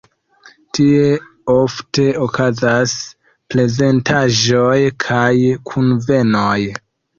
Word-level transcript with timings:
Tie 0.77 1.03
ofte 1.55 2.05
okazas 2.29 2.95
prezentaĵoj 3.55 4.75
kaj 5.07 5.31
kunvenoj. 5.71 6.59